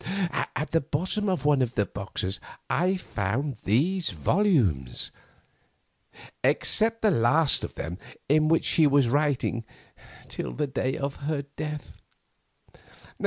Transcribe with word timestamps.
At 0.55 0.71
the 0.71 0.81
bottom 0.81 1.29
of 1.29 1.45
one 1.45 1.61
of 1.61 1.75
the 1.75 1.85
boxes 1.85 2.39
I 2.71 2.95
found 2.97 3.57
these 3.65 4.09
volumes, 4.09 5.11
except 6.43 7.03
the 7.03 7.11
last 7.11 7.63
of 7.63 7.75
them, 7.75 7.99
in 8.27 8.47
which 8.47 8.65
she 8.65 8.87
was 8.87 9.09
writing 9.09 9.63
till 10.27 10.53
the 10.53 10.65
day 10.65 10.97
of 10.97 11.17
her 11.17 11.43
death. 11.55 12.01